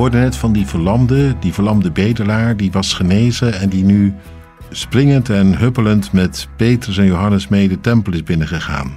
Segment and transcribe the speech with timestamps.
[0.00, 4.14] hoorde net van die verlamde, die verlamde bedelaar, die was genezen en die nu
[4.70, 8.96] springend en huppelend met Petrus en Johannes mee de tempel is binnengegaan.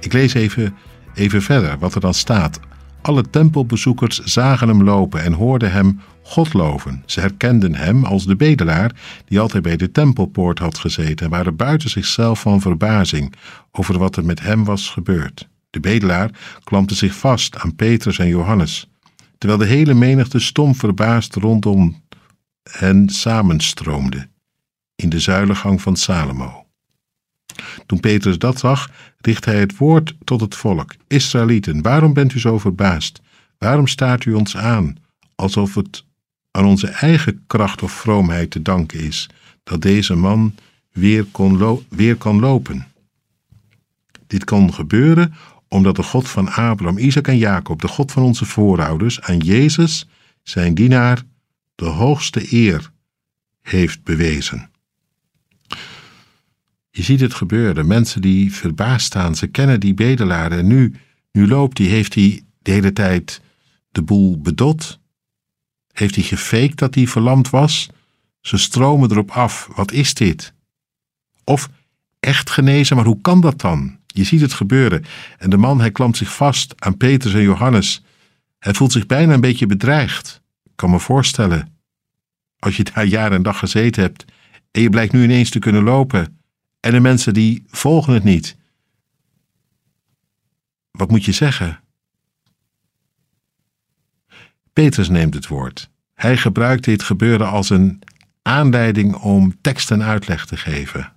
[0.00, 0.74] Ik lees even,
[1.14, 2.60] even verder wat er dan staat.
[3.02, 7.02] Alle tempelbezoekers zagen hem lopen en hoorden hem God loven.
[7.06, 8.92] Ze herkenden hem als de bedelaar
[9.24, 13.34] die altijd bij de tempelpoort had gezeten en waren buiten zichzelf van verbazing
[13.72, 15.48] over wat er met hem was gebeurd.
[15.70, 16.30] De bedelaar
[16.64, 18.90] klampte zich vast aan Petrus en Johannes,
[19.40, 22.02] terwijl de hele menigte stom verbaasd rondom
[22.70, 24.28] hen samenstroomde
[24.96, 26.66] in de zuilengang van Salomo.
[27.86, 28.90] Toen Petrus dat zag,
[29.20, 30.94] richt hij het woord tot het volk.
[31.06, 33.20] Israëlieten, waarom bent u zo verbaasd?
[33.58, 34.96] Waarom staart u ons aan,
[35.34, 36.04] alsof het
[36.50, 39.28] aan onze eigen kracht of vroomheid te danken is
[39.62, 40.54] dat deze man
[40.92, 42.86] weer, kon weer kan lopen?
[44.26, 45.34] Dit kon gebeuren
[45.72, 50.06] omdat de God van Abraham, Isaac en Jacob, de God van onze voorouders, aan Jezus,
[50.42, 51.22] zijn dienaar,
[51.74, 52.92] de hoogste eer
[53.62, 54.70] heeft bewezen.
[56.90, 57.86] Je ziet het gebeuren.
[57.86, 60.94] Mensen die verbaasd staan, ze kennen die bedelaar en nu,
[61.32, 63.40] nu loopt hij, heeft hij de hele tijd
[63.90, 64.98] de boel bedot?
[65.92, 67.88] Heeft hij gefaked dat hij verlamd was?
[68.40, 69.68] Ze stromen erop af.
[69.74, 70.52] Wat is dit?
[71.44, 71.68] Of
[72.20, 73.99] echt genezen, maar hoe kan dat dan?
[74.20, 75.04] Je ziet het gebeuren.
[75.38, 78.02] En de man, hij klampt zich vast aan Petrus en Johannes.
[78.58, 80.42] Hij voelt zich bijna een beetje bedreigd.
[80.64, 81.78] Ik kan me voorstellen.
[82.58, 84.24] Als je daar jaar en dag gezeten hebt
[84.70, 86.40] en je blijkt nu ineens te kunnen lopen
[86.80, 88.56] en de mensen die volgen het niet.
[90.90, 91.80] Wat moet je zeggen?
[94.72, 95.90] Petrus neemt het woord.
[96.14, 98.02] Hij gebruikt dit gebeuren als een
[98.42, 101.12] aanleiding om tekst en uitleg te geven.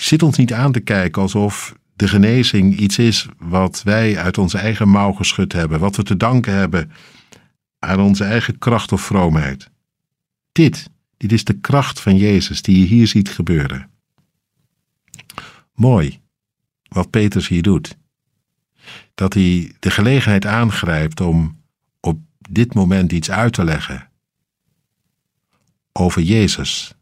[0.00, 4.58] Zit ons niet aan te kijken alsof de genezing iets is wat wij uit onze
[4.58, 6.92] eigen mouw geschud hebben, wat we te danken hebben
[7.78, 9.70] aan onze eigen kracht of vroomheid.
[10.52, 10.90] Dit
[11.20, 13.90] dit is de kracht van Jezus die je hier ziet gebeuren.
[15.74, 16.20] Mooi
[16.88, 17.96] wat Petrus hier doet.
[19.14, 21.62] Dat hij de gelegenheid aangrijpt om
[22.00, 24.10] op dit moment iets uit te leggen
[25.92, 26.94] over Jezus.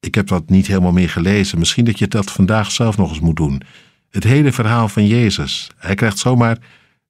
[0.00, 1.58] Ik heb dat niet helemaal meer gelezen.
[1.58, 3.62] Misschien dat je dat vandaag zelf nog eens moet doen.
[4.10, 5.70] Het hele verhaal van Jezus.
[5.76, 6.58] Hij krijgt zomaar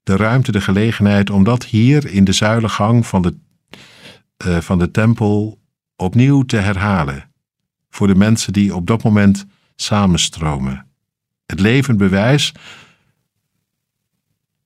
[0.02, 3.36] de ruimte, de gelegenheid om dat hier in de zuilengang van de,
[4.46, 5.60] uh, van de tempel
[5.96, 7.32] opnieuw te herhalen
[7.90, 10.86] voor de mensen die op dat moment samenstromen.
[11.46, 12.52] Het levend bewijs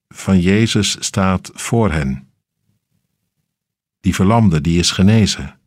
[0.08, 2.28] van Jezus staat voor hen.
[4.00, 5.58] Die verlamde, die is genezen.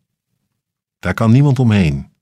[1.00, 2.14] Daar kan niemand omheen.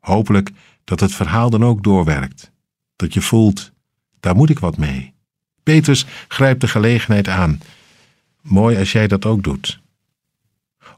[0.00, 0.50] Hopelijk
[0.84, 2.52] dat het verhaal dan ook doorwerkt.
[2.96, 3.72] Dat je voelt,
[4.20, 5.14] daar moet ik wat mee.
[5.62, 7.60] Petrus grijpt de gelegenheid aan.
[8.40, 9.80] Mooi als jij dat ook doet.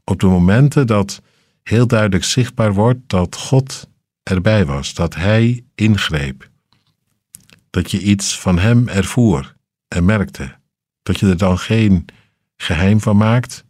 [0.04, 1.22] Op de momenten dat
[1.62, 3.88] heel duidelijk zichtbaar wordt dat God
[4.22, 6.50] erbij was, dat Hij ingreep.
[7.70, 9.54] Dat je iets van Hem ervoer
[9.88, 10.56] en merkte.
[11.02, 12.04] Dat je er dan geen
[12.56, 13.64] geheim van maakt,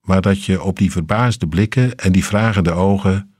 [0.00, 3.33] maar dat je op die verbaasde blikken en die vragende ogen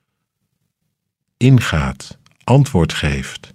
[1.37, 3.55] ingaat, antwoord geeft.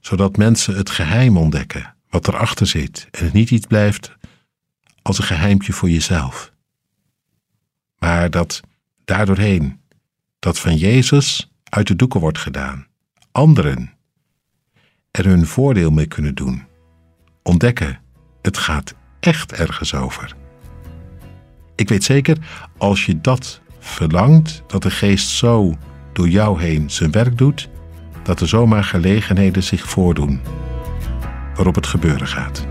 [0.00, 4.16] Zodat mensen het geheim ontdekken, wat erachter zit, en het niet iets blijft
[5.02, 6.52] als een geheimpje voor jezelf
[7.98, 8.60] maar dat
[9.04, 9.80] daardoorheen
[10.38, 12.86] dat van Jezus uit de doeken wordt gedaan.
[13.32, 13.92] Anderen
[15.10, 16.66] er hun voordeel mee kunnen doen.
[17.42, 18.00] Ontdekken,
[18.42, 20.34] het gaat echt ergens over.
[21.74, 22.38] Ik weet zeker,
[22.76, 25.74] als je dat verlangt, dat de geest zo
[26.12, 27.68] door jou heen zijn werk doet,
[28.22, 30.40] dat er zomaar gelegenheden zich voordoen
[31.54, 32.66] waarop het gebeuren gaat.